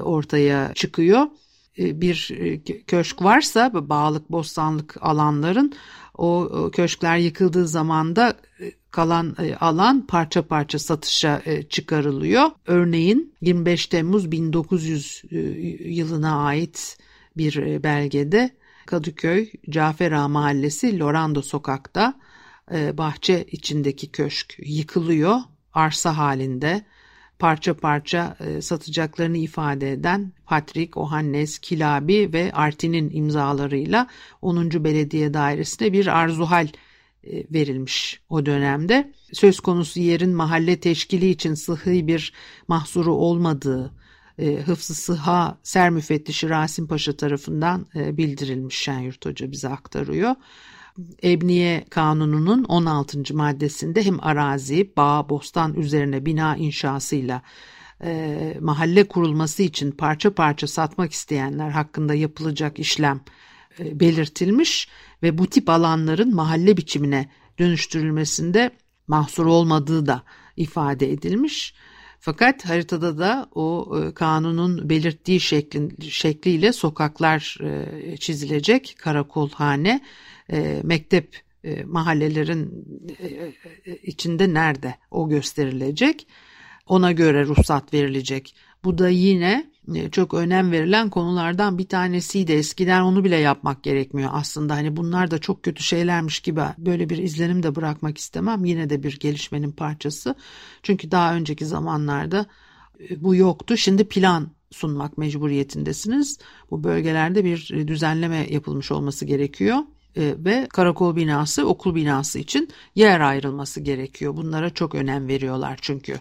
ortaya 0.00 0.74
çıkıyor 0.74 1.26
bir 1.78 2.30
köşk 2.86 3.22
varsa 3.22 3.70
bağlık 3.74 4.30
bostanlık 4.30 4.96
alanların 5.00 5.72
o 6.20 6.70
köşkler 6.70 7.16
yıkıldığı 7.16 7.68
zaman 7.68 8.16
da 8.16 8.34
e, 8.60 8.72
kalan 8.90 9.36
e, 9.38 9.54
alan 9.54 10.06
parça 10.06 10.42
parça 10.42 10.78
satışa 10.78 11.42
e, 11.44 11.62
çıkarılıyor. 11.62 12.50
Örneğin 12.66 13.34
25 13.40 13.86
Temmuz 13.86 14.32
1900 14.32 15.22
yılına 15.80 16.44
ait 16.44 16.98
bir 17.36 17.82
belgede 17.82 18.50
Kadıköy 18.86 19.50
Cafer 19.70 20.26
Mahallesi 20.26 21.00
Lorando 21.00 21.42
Sokak'ta 21.42 22.14
bahçe 22.72 23.44
içindeki 23.50 24.12
köşk 24.12 24.56
yıkılıyor 24.58 25.36
arsa 25.72 26.16
halinde 26.16 26.84
parça 27.40 27.74
parça 27.74 28.36
e, 28.40 28.62
satacaklarını 28.62 29.38
ifade 29.38 29.92
eden 29.92 30.32
Patrick, 30.46 31.00
Ohannes, 31.00 31.58
Kilabi 31.58 32.32
ve 32.32 32.52
Artin'in 32.52 33.10
imzalarıyla 33.12 34.06
10. 34.42 34.84
Belediye 34.84 35.34
Dairesi'ne 35.34 35.92
bir 35.92 36.06
arzuhal 36.06 36.68
e, 37.24 37.44
verilmiş 37.52 38.20
o 38.28 38.46
dönemde. 38.46 39.12
Söz 39.32 39.60
konusu 39.60 40.00
yerin 40.00 40.34
mahalle 40.34 40.80
teşkili 40.80 41.30
için 41.30 41.54
sıhhi 41.54 42.06
bir 42.06 42.32
mahsuru 42.68 43.14
olmadığı 43.14 43.94
e, 44.38 44.56
Hıfzı 44.56 44.94
Sıha 44.94 45.58
Ser 45.62 45.90
Müfettişi 45.90 46.48
Rasim 46.48 46.86
Paşa 46.86 47.16
tarafından 47.16 47.86
e, 47.94 48.16
bildirilmiş 48.16 48.78
Şenyurt 48.78 49.26
Hoca 49.26 49.52
bize 49.52 49.68
aktarıyor. 49.68 50.34
Ebniye 51.22 51.84
Kanunu'nun 51.90 52.64
16. 52.64 53.36
maddesinde 53.36 54.04
hem 54.04 54.24
arazi, 54.24 54.92
bağ, 54.96 55.28
bostan 55.28 55.74
üzerine 55.74 56.26
bina 56.26 56.56
inşasıyla 56.56 57.42
e, 58.04 58.56
mahalle 58.60 59.04
kurulması 59.08 59.62
için 59.62 59.90
parça 59.90 60.34
parça 60.34 60.66
satmak 60.66 61.12
isteyenler 61.12 61.70
hakkında 61.70 62.14
yapılacak 62.14 62.78
işlem 62.78 63.20
e, 63.78 64.00
belirtilmiş 64.00 64.88
ve 65.22 65.38
bu 65.38 65.46
tip 65.46 65.68
alanların 65.68 66.34
mahalle 66.34 66.76
biçimine 66.76 67.28
dönüştürülmesinde 67.58 68.70
mahsur 69.06 69.46
olmadığı 69.46 70.06
da 70.06 70.22
ifade 70.56 71.12
edilmiş. 71.12 71.74
Fakat 72.20 72.64
haritada 72.68 73.18
da 73.18 73.48
o 73.54 73.98
e, 73.98 74.14
kanunun 74.14 74.88
belirttiği 74.90 75.40
şeklin, 75.40 75.96
şekliyle 76.00 76.72
sokaklar 76.72 77.58
e, 77.62 78.16
çizilecek, 78.16 78.94
karakolhane, 78.98 80.00
e, 80.52 80.80
mektep 80.82 81.50
mahallelerin 81.84 82.86
içinde 84.02 84.54
nerede 84.54 84.94
o 85.10 85.28
gösterilecek. 85.28 86.26
Ona 86.86 87.12
göre 87.12 87.44
ruhsat 87.44 87.94
verilecek. 87.94 88.54
Bu 88.84 88.98
da 88.98 89.08
yine 89.08 89.69
çok 90.10 90.34
önem 90.34 90.72
verilen 90.72 91.10
konulardan 91.10 91.78
bir 91.78 91.88
tanesiydi. 91.88 92.52
Eskiden 92.52 93.02
onu 93.02 93.24
bile 93.24 93.36
yapmak 93.36 93.82
gerekmiyor 93.82 94.30
aslında. 94.32 94.74
Hani 94.74 94.96
bunlar 94.96 95.30
da 95.30 95.38
çok 95.38 95.62
kötü 95.62 95.82
şeylermiş 95.82 96.40
gibi 96.40 96.60
böyle 96.78 97.08
bir 97.08 97.18
izlenim 97.18 97.62
de 97.62 97.74
bırakmak 97.74 98.18
istemem. 98.18 98.64
Yine 98.64 98.90
de 98.90 99.02
bir 99.02 99.18
gelişmenin 99.18 99.72
parçası. 99.72 100.34
Çünkü 100.82 101.10
daha 101.10 101.34
önceki 101.34 101.66
zamanlarda 101.66 102.46
e, 103.10 103.22
bu 103.22 103.34
yoktu. 103.34 103.76
Şimdi 103.76 104.08
plan 104.08 104.50
sunmak 104.70 105.18
mecburiyetindesiniz. 105.18 106.38
Bu 106.70 106.84
bölgelerde 106.84 107.44
bir 107.44 107.88
düzenleme 107.88 108.46
yapılmış 108.50 108.92
olması 108.92 109.24
gerekiyor 109.24 109.76
e, 110.16 110.34
ve 110.38 110.66
karakol 110.70 111.16
binası, 111.16 111.66
okul 111.66 111.94
binası 111.94 112.38
için 112.38 112.68
yer 112.94 113.20
ayrılması 113.20 113.80
gerekiyor. 113.80 114.36
Bunlara 114.36 114.70
çok 114.70 114.94
önem 114.94 115.28
veriyorlar 115.28 115.78
çünkü 115.82 116.20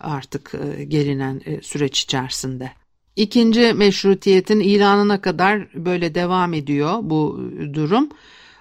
artık 0.00 0.52
gelinen 0.88 1.42
süreç 1.62 2.02
içerisinde. 2.02 2.72
İkinci 3.16 3.72
meşrutiyetin 3.72 4.60
ilanına 4.60 5.20
kadar 5.20 5.68
böyle 5.74 6.14
devam 6.14 6.54
ediyor 6.54 6.98
bu 7.02 7.50
durum. 7.74 8.08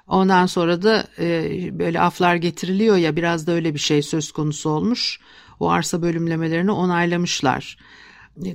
Ondan 0.08 0.46
sonra 0.46 0.82
da 0.82 1.08
e, 1.20 1.80
böyle 1.80 2.02
aflar 2.02 2.36
getiriliyor 2.36 2.98
ya 2.98 3.16
biraz 3.16 3.48
da 3.48 3.52
öyle 3.52 3.74
bir 3.74 3.80
şey 3.80 4.02
söz 4.02 4.32
konusu 4.32 4.70
olmuş. 4.70 5.20
O 5.60 5.70
arsa 5.70 6.02
bölümlemelerini 6.02 6.72
onaylamışlar. 6.72 7.78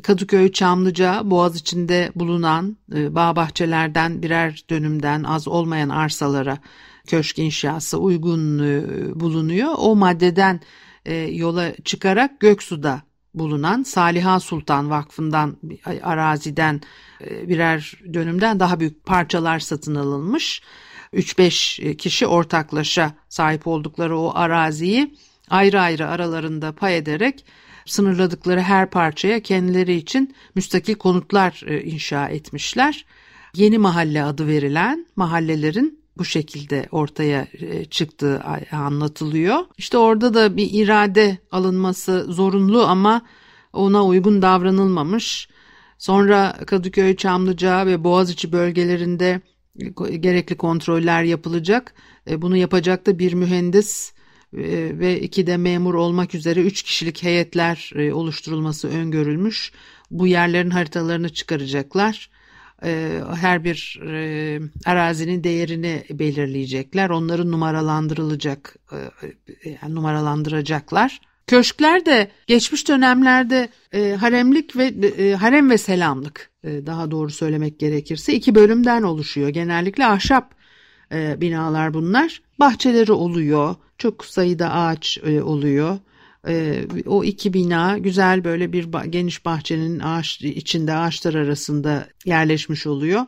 Kadıköy 0.03 0.53
Çamlıca 0.53 1.23
Boğaz 1.25 1.57
içinde 1.57 2.13
bulunan 2.15 2.77
e, 2.95 3.15
bağ 3.15 3.37
bahçelerden 3.37 4.23
birer 4.23 4.65
dönümden 4.71 5.23
az 5.23 5.49
olmayan 5.49 5.89
arsalara 5.89 6.59
köşk 7.07 7.39
inşası 7.39 7.99
uygun 7.99 8.59
e, 8.59 8.85
bulunuyor. 9.21 9.75
O 9.79 9.97
maddeden 9.97 10.61
e, 11.05 11.15
yola 11.15 11.73
çıkarak 11.85 12.41
Göksu'da 12.41 13.03
bulunan 13.35 13.83
Saliha 13.83 14.41
Sultan 14.41 14.91
Vakfı'ndan 14.91 15.57
araziden 16.03 16.81
e, 17.25 17.49
birer 17.49 17.95
dönümden 18.15 18.61
daha 18.61 18.81
büyük 18.81 19.05
parçalar 19.05 19.59
satın 19.59 19.95
alınmış. 19.95 20.63
3-5 21.15 21.83
e, 21.83 21.97
kişi 21.97 22.27
ortaklaşa 22.27 23.13
sahip 23.29 23.67
oldukları 23.67 24.19
o 24.19 24.33
araziyi 24.35 25.15
ayrı 25.51 25.81
ayrı 25.81 26.09
aralarında 26.09 26.73
pay 26.73 26.97
ederek 26.97 27.45
sınırladıkları 27.87 28.61
her 28.61 28.91
parçaya 28.91 29.43
kendileri 29.43 29.95
için 29.95 30.35
müstakil 30.55 30.95
konutlar 30.95 31.63
e, 31.67 31.83
inşa 31.83 32.29
etmişler. 32.29 33.07
Yeni 33.55 33.79
mahalle 33.79 34.25
adı 34.25 34.47
verilen 34.47 35.07
mahallelerin 35.17 36.00
bu 36.21 36.25
şekilde 36.25 36.89
ortaya 36.91 37.47
e, 37.53 37.85
çıktığı 37.85 38.43
anlatılıyor. 38.73 39.59
İşte 39.79 39.99
orada 39.99 40.35
da 40.35 40.57
bir 40.57 40.69
irade 40.73 41.39
alınması 41.51 42.27
zorunlu 42.29 42.83
ama 42.87 43.23
ona 43.73 44.07
uygun 44.07 44.43
davranılmamış. 44.43 45.49
Sonra 45.99 46.57
Kadıköy, 46.67 47.17
Çamlıca 47.17 47.87
ve 47.87 48.05
Boğaziçi 48.05 48.53
bölgelerinde 48.53 49.41
gerekli 50.21 50.57
kontroller 50.57 51.23
yapılacak. 51.23 51.95
E, 52.31 52.43
bunu 52.43 52.57
yapacak 52.57 53.07
da 53.07 53.19
bir 53.19 53.33
mühendis 53.33 54.13
e, 54.53 54.99
ve 54.99 55.21
iki 55.21 55.47
de 55.47 55.57
memur 55.57 55.95
olmak 55.95 56.35
üzere 56.35 56.61
üç 56.61 56.83
kişilik 56.83 57.23
heyetler 57.23 57.93
oluşturulması 58.13 58.89
öngörülmüş. 58.89 59.73
Bu 60.11 60.27
yerlerin 60.27 60.71
haritalarını 60.71 61.29
çıkaracaklar 61.29 62.31
e, 62.85 63.21
her 63.41 63.65
bir 63.65 64.01
e, 64.07 64.61
arazinin 64.87 65.45
değerini 65.45 66.05
belirleyecekler. 66.11 67.11
Onları 67.11 67.53
numaralandırılacak, 67.53 68.77
e, 68.93 68.99
yani 69.83 69.95
numaralandıracaklar. 69.95 71.21
Köşkler 71.47 72.07
de 72.07 72.31
geçmiş 72.47 72.89
dönemlerde 72.89 73.69
e, 73.93 74.13
haremlik 74.13 74.77
ve 74.77 74.85
e, 75.19 75.35
harem 75.35 75.71
ve 75.71 75.79
selamlık 75.79 76.51
e, 76.65 76.87
daha 76.87 77.11
doğru 77.11 77.31
söylemek 77.31 77.79
gerekirse 77.79 78.35
iki 78.35 78.55
bölümden 78.55 79.03
oluşuyor. 79.03 79.49
Genellikle 79.49 80.07
ahşap 80.07 80.55
e, 81.13 81.41
binalar 81.41 81.95
bunlar. 81.95 82.43
Bahçeleri 82.61 83.13
oluyor, 83.13 83.75
çok 83.99 84.25
sayıda 84.25 84.73
ağaç 84.73 85.19
e, 85.25 85.43
oluyor. 85.43 85.99
E, 86.49 86.85
o 87.07 87.25
iki 87.25 87.53
bina 87.53 87.99
güzel 87.99 88.45
böyle 88.45 88.73
bir 88.73 88.85
geniş 89.09 89.45
bahçenin 89.45 89.99
ağaç 89.99 90.41
içinde 90.43 90.95
ağaçlar 90.95 91.35
arasında 91.35 92.09
yerleşmiş 92.25 92.87
oluyor. 92.87 93.27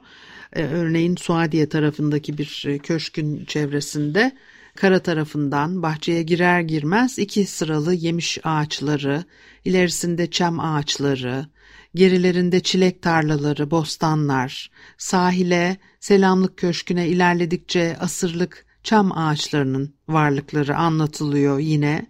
E, 0.52 0.62
örneğin 0.64 1.16
Suadiye 1.16 1.68
tarafındaki 1.68 2.38
bir 2.38 2.64
e, 2.66 2.78
köşkün 2.78 3.44
çevresinde 3.44 4.32
kara 4.76 4.98
tarafından 4.98 5.82
bahçeye 5.82 6.22
girer 6.22 6.60
girmez 6.60 7.18
iki 7.18 7.46
sıralı 7.46 7.94
yemiş 7.94 8.38
ağaçları, 8.44 9.24
ilerisinde 9.64 10.30
çam 10.30 10.60
ağaçları, 10.60 11.46
gerilerinde 11.94 12.60
çilek 12.60 13.02
tarlaları, 13.02 13.70
bostanlar, 13.70 14.70
sahile, 14.98 15.76
selamlık 16.00 16.56
köşküne 16.56 17.08
ilerledikçe 17.08 17.96
asırlık 18.00 18.66
çam 18.82 19.18
ağaçlarının 19.18 19.94
varlıkları 20.08 20.76
anlatılıyor 20.76 21.58
yine 21.58 22.06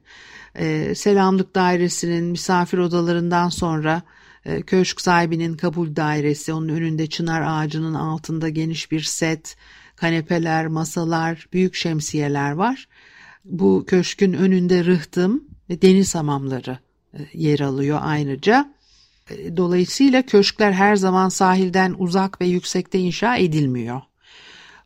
e, 0.54 0.94
selamlık 0.94 1.54
dairesinin 1.54 2.24
misafir 2.24 2.78
odalarından 2.78 3.48
sonra 3.48 4.02
e, 4.44 4.62
köşk 4.62 5.00
sahibinin 5.00 5.56
kabul 5.56 5.96
dairesi, 5.96 6.52
onun 6.52 6.68
önünde 6.68 7.06
çınar 7.06 7.42
ağacının 7.46 7.94
altında 7.94 8.48
geniş 8.48 8.90
bir 8.90 9.00
set, 9.00 9.56
kanepeler, 9.96 10.66
masalar, 10.66 11.48
büyük 11.52 11.74
şemsiyeler 11.74 12.52
var. 12.52 12.88
Bu 13.44 13.84
köşkün 13.86 14.32
önünde 14.32 14.84
rıhtım 14.84 15.44
ve 15.70 15.82
deniz 15.82 16.14
hamamları 16.14 16.78
e, 17.14 17.18
yer 17.34 17.60
alıyor 17.60 17.98
ayrıca. 18.02 18.74
E, 19.30 19.56
dolayısıyla 19.56 20.22
köşkler 20.22 20.72
her 20.72 20.96
zaman 20.96 21.28
sahilden 21.28 21.94
uzak 21.98 22.40
ve 22.40 22.46
yüksekte 22.46 22.98
inşa 22.98 23.36
edilmiyor. 23.36 24.00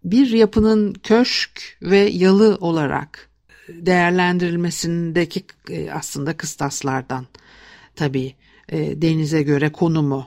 Bir 0.05 0.31
yapının 0.31 0.95
köşk 0.95 1.79
ve 1.83 1.99
yalı 1.99 2.59
olarak 2.61 3.26
değerlendirilmesindeki 3.69 5.45
e, 5.71 5.91
aslında 5.91 6.37
kıstaslardan 6.37 7.27
tabii 7.97 8.35
e, 8.69 9.03
denize 9.03 9.43
göre 9.43 9.73
konumu 9.73 10.27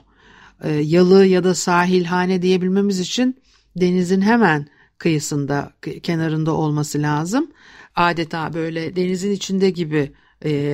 e, 0.62 0.72
yalı 0.72 1.26
ya 1.26 1.44
da 1.44 1.54
sahilhane 1.54 2.42
diyebilmemiz 2.42 3.00
için 3.00 3.36
denizin 3.76 4.20
hemen 4.20 4.66
kıyısında 4.98 5.72
kenarında 6.02 6.52
olması 6.52 7.02
lazım. 7.02 7.50
Adeta 7.96 8.54
böyle 8.54 8.96
denizin 8.96 9.30
içinde 9.30 9.70
gibi 9.70 10.12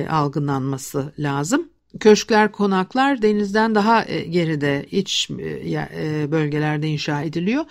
algılanması 0.09 1.13
lazım. 1.19 1.69
Köşkler, 1.99 2.51
konaklar 2.51 3.21
denizden 3.21 3.75
daha 3.75 4.03
geride 4.03 4.85
iç 4.91 5.29
bölgelerde 6.31 6.87
inşa 6.87 7.21
ediliyor. 7.21 7.65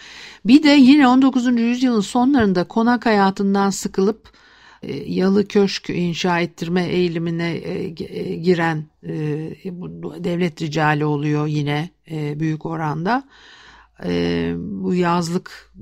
Bir 0.45 0.63
de 0.63 0.69
yine 0.69 1.09
19. 1.09 1.47
yüzyılın 1.61 2.01
sonlarında 2.01 2.65
konak 2.65 3.07
hayatından 3.07 3.71
sıkılıp 3.71 4.33
yalı 5.07 5.49
köşk 5.49 5.91
inşa 5.91 6.41
ettirme 6.41 6.87
eğilimine 6.87 7.51
e, 7.51 7.85
e, 7.85 8.37
giren 8.37 8.85
devlet 10.25 10.63
ricali 10.63 11.05
oluyor 11.05 11.47
yine 11.47 11.91
büyük 12.11 12.67
oranda. 12.67 13.29
Bu 14.57 14.95
yazlık 14.95 15.73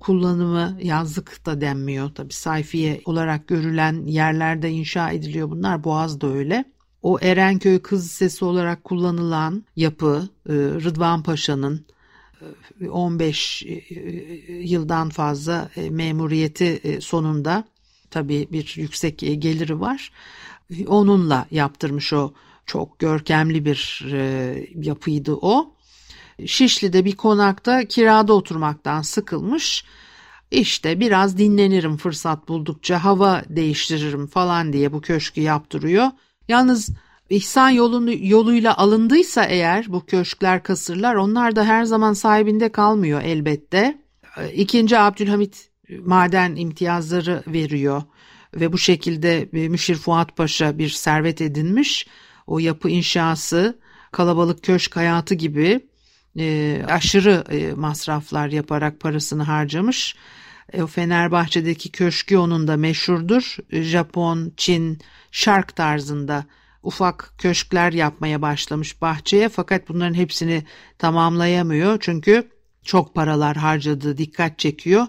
kullanımı 0.00 0.78
yazlık 0.82 1.46
da 1.46 1.60
denmiyor 1.60 2.10
tabi 2.10 2.32
sayfiye 2.32 3.00
olarak 3.04 3.48
görülen 3.48 4.06
yerlerde 4.06 4.70
inşa 4.70 5.10
ediliyor 5.10 5.50
bunlar 5.50 5.84
Boğaz 5.84 6.20
da 6.20 6.26
öyle. 6.26 6.64
O 7.02 7.18
Erenköy 7.20 7.78
Kız 7.78 8.04
Lisesi 8.04 8.44
olarak 8.44 8.84
kullanılan 8.84 9.64
yapı 9.76 10.28
Rıdvan 10.48 11.22
Paşa'nın 11.22 11.86
15 12.90 13.66
yıldan 14.48 15.08
fazla 15.08 15.70
memuriyeti 15.90 16.98
sonunda 17.00 17.64
tabii 18.10 18.48
bir 18.52 18.74
yüksek 18.76 19.22
e, 19.22 19.34
geliri 19.34 19.80
var. 19.80 20.12
Onunla 20.86 21.46
yaptırmış 21.50 22.12
o 22.12 22.32
çok 22.66 22.98
görkemli 22.98 23.64
bir 23.64 24.06
e, 24.12 24.54
yapıydı 24.74 25.34
o. 25.34 25.74
Şişli'de 26.46 27.04
bir 27.04 27.16
konakta 27.16 27.84
kirada 27.84 28.32
oturmaktan 28.32 29.02
sıkılmış. 29.02 29.84
İşte 30.50 31.00
biraz 31.00 31.38
dinlenirim 31.38 31.96
fırsat 31.96 32.48
buldukça 32.48 33.04
hava 33.04 33.42
değiştiririm 33.48 34.26
falan 34.26 34.72
diye 34.72 34.92
bu 34.92 35.00
köşkü 35.00 35.40
yaptırıyor. 35.40 36.06
Yalnız 36.48 36.90
İhsan 37.30 37.70
yolunu, 37.70 38.12
yoluyla 38.26 38.76
alındıysa 38.76 39.44
eğer 39.44 39.86
bu 39.88 40.06
köşkler 40.06 40.62
kasırlar 40.62 41.14
onlar 41.14 41.56
da 41.56 41.64
her 41.64 41.84
zaman 41.84 42.12
sahibinde 42.12 42.72
kalmıyor 42.72 43.22
elbette. 43.22 43.98
İkinci 44.54 44.98
Abdülhamit 44.98 45.69
maden 45.98 46.56
imtiyazları 46.56 47.42
veriyor 47.46 48.02
ve 48.54 48.72
bu 48.72 48.78
şekilde 48.78 49.48
e, 49.52 49.68
Müşir 49.68 49.96
Fuat 49.96 50.36
Paşa 50.36 50.78
bir 50.78 50.88
servet 50.88 51.40
edinmiş. 51.40 52.06
O 52.46 52.58
yapı 52.58 52.88
inşası 52.88 53.78
kalabalık 54.12 54.62
köşk 54.62 54.96
hayatı 54.96 55.34
gibi 55.34 55.80
e, 56.38 56.82
aşırı 56.88 57.44
e, 57.50 57.72
masraflar 57.72 58.48
yaparak 58.48 59.00
parasını 59.00 59.42
harcamış. 59.42 60.16
E, 60.72 60.86
Fenerbahçe'deki 60.86 61.92
köşkü 61.92 62.36
onun 62.36 62.68
da 62.68 62.76
meşhurdur. 62.76 63.56
E, 63.70 63.82
Japon, 63.82 64.52
Çin, 64.56 64.98
şark 65.30 65.76
tarzında 65.76 66.44
ufak 66.82 67.34
köşkler 67.38 67.92
yapmaya 67.92 68.42
başlamış 68.42 69.02
bahçeye 69.02 69.48
fakat 69.48 69.88
bunların 69.88 70.14
hepsini 70.14 70.64
tamamlayamıyor 70.98 71.96
çünkü 72.00 72.50
çok 72.84 73.14
paralar 73.14 73.56
harcadığı 73.56 74.16
dikkat 74.16 74.58
çekiyor. 74.58 75.06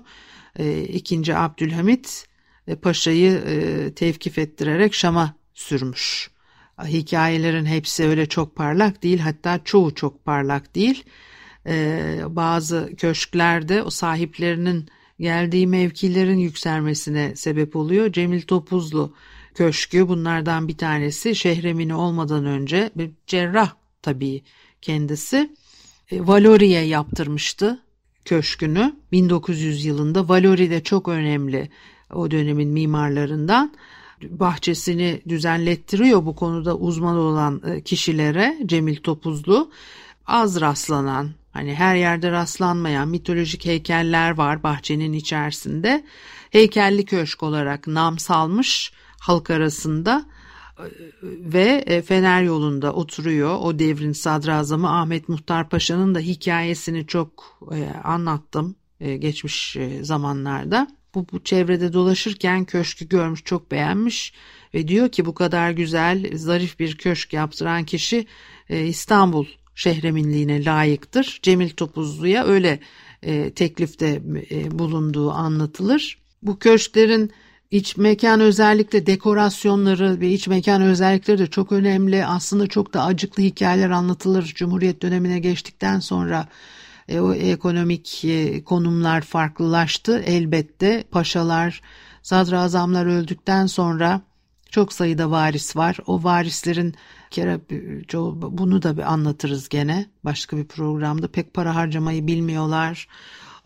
E, 0.59 0.83
ikinci 0.83 1.35
Abdülhamit 1.35 2.25
e, 2.67 2.75
Paşa'yı 2.75 3.31
e, 3.31 3.93
tevkif 3.93 4.37
ettirerek 4.37 4.93
Şam'a 4.93 5.35
sürmüş. 5.53 6.31
Hikayelerin 6.85 7.65
hepsi 7.65 8.03
öyle 8.03 8.25
çok 8.25 8.55
parlak 8.55 9.03
değil 9.03 9.19
hatta 9.19 9.59
çoğu 9.63 9.95
çok 9.95 10.25
parlak 10.25 10.75
değil. 10.75 11.03
E, 11.67 12.17
bazı 12.27 12.91
köşklerde 12.97 13.83
o 13.83 13.89
sahiplerinin 13.89 14.89
geldiği 15.19 15.67
mevkilerin 15.67 16.37
yükselmesine 16.37 17.35
sebep 17.35 17.75
oluyor. 17.75 18.11
Cemil 18.11 18.41
Topuzlu 18.41 19.15
Köşkü 19.55 20.07
bunlardan 20.07 20.67
bir 20.67 20.77
tanesi 20.77 21.35
şehremini 21.35 21.95
olmadan 21.95 22.45
önce 22.45 22.91
bir 22.95 23.11
cerrah 23.27 23.73
tabii 24.01 24.43
kendisi 24.81 25.55
e, 26.11 26.27
Valori'ye 26.27 26.81
yaptırmıştı 26.81 27.83
köşkünü 28.25 28.95
1900 29.11 29.85
yılında. 29.85 30.29
Valori 30.29 30.69
de 30.69 30.83
çok 30.83 31.07
önemli 31.07 31.69
o 32.13 32.31
dönemin 32.31 32.69
mimarlarından. 32.69 33.73
Bahçesini 34.29 35.21
düzenlettiriyor 35.29 36.25
bu 36.25 36.35
konuda 36.35 36.77
uzman 36.77 37.17
olan 37.17 37.61
e, 37.65 37.81
kişilere 37.81 38.57
Cemil 38.65 38.95
Topuzlu. 38.95 39.71
Az 40.27 40.61
rastlanan 40.61 41.29
hani 41.51 41.75
her 41.75 41.95
yerde 41.95 42.31
rastlanmayan 42.31 43.07
mitolojik 43.07 43.65
heykeller 43.65 44.31
var 44.31 44.63
bahçenin 44.63 45.13
içerisinde. 45.13 46.03
Heykelli 46.49 47.05
köşk 47.05 47.43
olarak 47.43 47.87
nam 47.87 48.19
salmış 48.19 48.91
halk 49.19 49.49
arasında 49.49 50.25
ve 51.23 51.83
e, 51.87 52.01
Fener 52.01 52.43
yolunda 52.43 52.93
oturuyor. 52.93 53.57
O 53.61 53.79
devrin 53.79 54.11
sadrazamı 54.11 54.99
Ahmet 54.99 55.29
Muhtar 55.29 55.69
Paşa'nın 55.69 56.15
da 56.15 56.19
hikayesini 56.19 57.07
çok 57.07 57.59
e, 57.71 57.99
anlattım 58.03 58.75
geçmiş 59.19 59.77
zamanlarda. 60.01 60.87
Bu, 61.15 61.25
bu 61.31 61.43
çevrede 61.43 61.93
dolaşırken 61.93 62.65
köşkü 62.65 63.09
görmüş 63.09 63.43
çok 63.43 63.71
beğenmiş 63.71 64.33
ve 64.73 64.87
diyor 64.87 65.09
ki 65.09 65.25
bu 65.25 65.33
kadar 65.33 65.71
güzel 65.71 66.37
zarif 66.37 66.79
bir 66.79 66.97
köşk 66.97 67.33
yaptıran 67.33 67.83
kişi 67.83 68.25
İstanbul 68.69 69.45
şehreminliğine 69.75 70.65
layıktır. 70.65 71.39
Cemil 71.41 71.69
Topuzlu'ya 71.69 72.45
öyle 72.45 72.79
teklifte 73.55 74.21
bulunduğu 74.79 75.31
anlatılır. 75.31 76.17
Bu 76.41 76.59
köşklerin 76.59 77.31
İç 77.71 77.97
mekan 77.97 78.39
özellikle 78.39 79.05
dekorasyonları 79.05 80.19
ve 80.19 80.29
iç 80.29 80.47
mekan 80.47 80.81
özellikleri 80.81 81.37
de 81.37 81.47
çok 81.47 81.71
önemli. 81.71 82.25
Aslında 82.25 82.67
çok 82.67 82.93
da 82.93 83.03
acıklı 83.03 83.43
hikayeler 83.43 83.89
anlatılır. 83.89 84.43
Cumhuriyet 84.43 85.01
dönemine 85.01 85.39
geçtikten 85.39 85.99
sonra 85.99 86.47
e, 87.07 87.19
o 87.19 87.33
ekonomik 87.33 88.25
e, 88.25 88.63
konumlar 88.63 89.21
farklılaştı. 89.21 90.19
Elbette 90.19 91.03
paşalar, 91.11 91.81
sadrazamlar 92.23 93.05
öldükten 93.05 93.65
sonra 93.65 94.21
çok 94.71 94.93
sayıda 94.93 95.31
varis 95.31 95.75
var. 95.75 95.97
O 96.07 96.23
varislerin 96.23 96.95
kere 97.31 97.59
bunu 98.33 98.81
da 98.81 98.97
bir 98.97 99.13
anlatırız 99.13 99.69
gene 99.69 100.05
başka 100.25 100.57
bir 100.57 100.65
programda. 100.65 101.27
Pek 101.27 101.53
para 101.53 101.75
harcamayı 101.75 102.27
bilmiyorlar. 102.27 103.07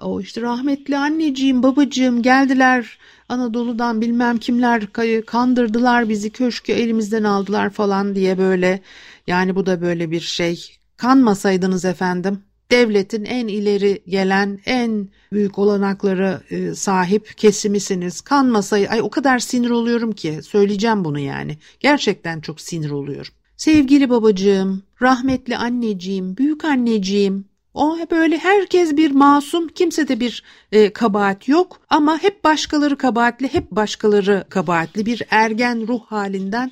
O 0.01 0.21
işte 0.21 0.41
rahmetli 0.41 0.97
anneciğim, 0.97 1.63
babacığım 1.63 2.21
geldiler 2.21 2.97
Anadolu'dan 3.29 4.01
bilmem 4.01 4.37
kimler 4.37 4.87
kandırdılar 5.25 6.09
bizi 6.09 6.29
köşkü 6.29 6.71
elimizden 6.71 7.23
aldılar 7.23 7.69
falan 7.69 8.15
diye 8.15 8.37
böyle 8.37 8.81
yani 9.27 9.55
bu 9.55 9.65
da 9.65 9.81
böyle 9.81 10.11
bir 10.11 10.19
şey. 10.19 10.77
Kanmasaydınız 10.97 11.85
efendim 11.85 12.43
devletin 12.71 13.25
en 13.25 13.47
ileri 13.47 14.03
gelen 14.07 14.59
en 14.65 15.09
büyük 15.31 15.59
olanakları 15.59 16.41
e, 16.49 16.75
sahip 16.75 17.37
kesimisiniz. 17.37 18.21
Kanmasayı 18.21 18.89
ay 18.89 19.01
o 19.01 19.09
kadar 19.09 19.39
sinir 19.39 19.69
oluyorum 19.69 20.11
ki 20.11 20.39
söyleyeceğim 20.43 21.05
bunu 21.05 21.19
yani. 21.19 21.57
Gerçekten 21.79 22.41
çok 22.41 22.61
sinir 22.61 22.91
oluyorum. 22.91 23.33
Sevgili 23.57 24.09
babacığım, 24.09 24.83
rahmetli 25.01 25.57
anneciğim, 25.57 26.37
büyük 26.37 26.65
anneciğim, 26.65 27.45
o 27.75 27.97
böyle 28.11 28.37
herkes 28.37 28.97
bir 28.97 29.11
masum, 29.11 29.67
kimse 29.67 30.07
de 30.07 30.19
bir 30.19 30.43
e, 30.71 30.93
kabahat 30.93 31.47
yok 31.47 31.79
ama 31.89 32.23
hep 32.23 32.43
başkaları 32.43 32.97
kabahatli, 32.97 33.53
hep 33.53 33.71
başkaları 33.71 34.45
kabahatli 34.49 35.05
bir 35.05 35.21
ergen 35.29 35.87
ruh 35.87 36.01
halinden 36.05 36.71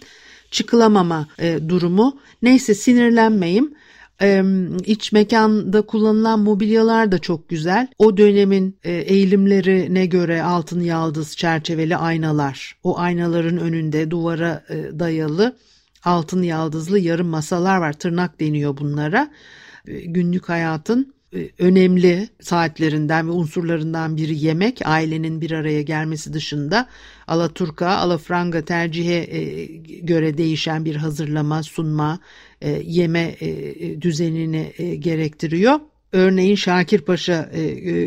çıkılamama 0.51 1.27
e, 1.39 1.69
durumu. 1.69 2.19
Neyse 2.41 2.75
sinirlenmeyim. 2.75 3.73
Ee, 4.21 4.43
iç 4.85 5.11
mekanda 5.11 5.81
kullanılan 5.81 6.39
mobilyalar 6.39 7.11
da 7.11 7.19
çok 7.19 7.49
güzel. 7.49 7.87
O 7.97 8.17
dönemin 8.17 8.77
e, 8.83 8.91
eğilimlerine 8.91 10.05
göre 10.05 10.43
altın 10.43 10.81
yaldız 10.81 11.37
çerçeveli 11.37 11.97
aynalar. 11.97 12.77
O 12.83 12.99
aynaların 12.99 13.57
önünde 13.57 14.11
duvara 14.11 14.63
e, 14.69 14.99
dayalı 14.99 15.55
altın 16.03 16.43
yaldızlı 16.43 16.99
yarım 16.99 17.27
masalar 17.27 17.77
var. 17.77 17.93
Tırnak 17.93 18.39
deniyor 18.39 18.77
bunlara. 18.77 19.29
E, 19.87 20.01
günlük 20.01 20.49
hayatın 20.49 21.13
e, 21.35 21.49
önemli 21.59 22.29
saatlerinden 22.41 23.27
ve 23.27 23.31
unsurlarından 23.31 24.17
biri 24.17 24.37
yemek. 24.45 24.81
Ailenin 24.85 25.41
bir 25.41 25.51
araya 25.51 25.81
gelmesi 25.81 26.33
dışında 26.33 26.89
alaturka, 27.27 27.87
alafranga 27.87 28.65
tercihe 28.65 29.15
e, 29.15 29.65
göre 30.01 30.37
değişen 30.37 30.85
bir 30.85 30.95
hazırlama, 30.95 31.63
sunma, 31.63 32.19
yeme 32.83 33.35
düzenini 34.01 34.73
gerektiriyor. 34.99 35.79
Örneğin 36.11 36.55
Şakir 36.55 37.01
Paşa 37.01 37.51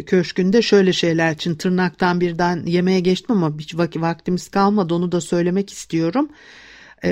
Köşkü'nde 0.06 0.62
şöyle 0.62 0.92
şeyler 0.92 1.34
için 1.34 1.54
tırnaktan 1.54 2.20
birden 2.20 2.66
yemeğe 2.66 3.00
geçtim 3.00 3.36
ama 3.36 3.58
hiç 3.58 3.74
vaktimiz 3.76 4.48
kalmadı 4.48 4.94
onu 4.94 5.12
da 5.12 5.20
söylemek 5.20 5.72
istiyorum. 5.72 6.28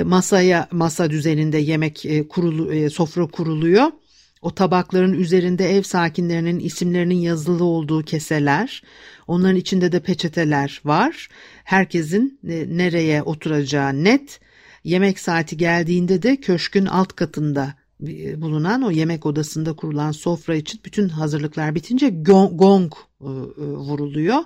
Masaya 0.03 0.67
masa 0.71 1.09
düzeninde 1.09 1.57
yemek 1.57 2.05
kurulu, 2.29 2.89
sofra 2.89 3.27
kuruluyor 3.27 3.91
o 4.45 4.51
tabakların 4.51 5.13
üzerinde 5.13 5.75
ev 5.75 5.81
sakinlerinin 5.81 6.59
isimlerinin 6.59 7.15
yazılı 7.15 7.63
olduğu 7.63 8.03
keseler, 8.03 8.83
onların 9.27 9.55
içinde 9.55 9.91
de 9.91 9.99
peçeteler 9.99 10.81
var. 10.85 11.27
Herkesin 11.63 12.39
e, 12.49 12.65
nereye 12.77 13.23
oturacağı 13.23 14.03
net. 14.03 14.39
Yemek 14.83 15.19
saati 15.19 15.57
geldiğinde 15.57 16.21
de 16.21 16.35
köşkün 16.35 16.85
alt 16.85 17.13
katında 17.13 17.73
e, 18.07 18.41
bulunan 18.41 18.81
o 18.81 18.91
yemek 18.91 19.25
odasında 19.25 19.73
kurulan 19.73 20.11
sofra 20.11 20.55
için 20.55 20.81
bütün 20.85 21.09
hazırlıklar 21.09 21.75
bitince 21.75 22.09
gong, 22.09 22.93
e, 23.21 23.25
vuruluyor. 23.57 24.39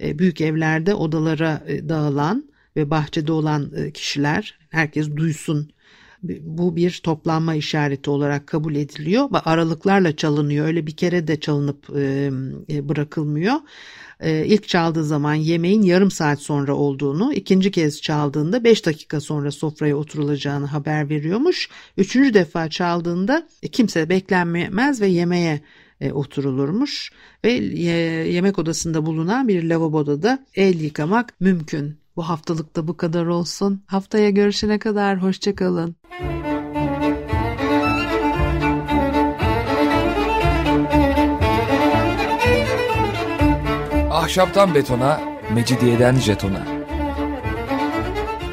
Büyük 0.00 0.40
evlerde 0.40 0.94
odalara 0.94 1.62
dağılan 1.88 2.50
ve 2.76 2.90
bahçede 2.90 3.32
olan 3.32 3.72
kişiler 3.94 4.58
herkes 4.70 5.16
duysun 5.16 5.72
bu 6.22 6.76
bir 6.76 7.00
toplanma 7.02 7.54
işareti 7.54 8.10
olarak 8.10 8.46
kabul 8.46 8.74
ediliyor 8.74 9.32
ve 9.32 9.38
aralıklarla 9.38 10.16
çalınıyor. 10.16 10.66
Öyle 10.66 10.86
bir 10.86 10.96
kere 10.96 11.28
de 11.28 11.40
çalınıp 11.40 11.96
e, 11.96 12.30
e, 12.70 12.88
bırakılmıyor. 12.88 13.54
E, 14.20 14.46
ilk 14.46 14.68
çaldığı 14.68 15.04
zaman 15.04 15.34
yemeğin 15.34 15.82
yarım 15.82 16.10
saat 16.10 16.40
sonra 16.40 16.74
olduğunu, 16.74 17.32
ikinci 17.32 17.70
kez 17.70 18.00
çaldığında 18.00 18.64
5 18.64 18.86
dakika 18.86 19.20
sonra 19.20 19.50
sofraya 19.50 19.96
oturulacağını 19.96 20.66
haber 20.66 21.08
veriyormuş. 21.08 21.68
Üçüncü 21.96 22.34
defa 22.34 22.70
çaldığında 22.70 23.48
kimse 23.72 24.08
beklenmez 24.08 25.00
ve 25.00 25.06
yemeğe 25.06 25.60
oturulurmuş 26.12 27.12
ve 27.44 27.52
yemek 27.52 28.58
odasında 28.58 29.06
bulunan 29.06 29.48
bir 29.48 29.62
lavaboda 29.62 30.22
da 30.22 30.46
el 30.54 30.80
yıkamak 30.80 31.40
mümkün. 31.40 32.01
Bu 32.16 32.28
haftalıkta 32.28 32.88
bu 32.88 32.96
kadar 32.96 33.26
olsun. 33.26 33.82
Haftaya 33.86 34.30
görüşene 34.30 34.78
kadar 34.78 35.22
hoşçakalın. 35.22 35.96
Ahşaptan 44.10 44.74
betona, 44.74 45.20
mecidiyeden 45.54 46.14
jetona. 46.14 46.66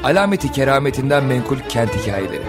Alameti 0.04 0.52
kerametinden 0.52 1.24
menkul 1.24 1.60
kent 1.70 1.96
hikayeleri. 1.96 2.44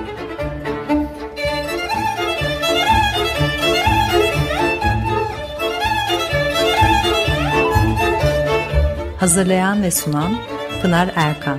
Hazırlayan 9.19 9.83
ve 9.83 9.91
sunan 9.91 10.37
Pınar 10.83 11.13
Erkan 11.17 11.59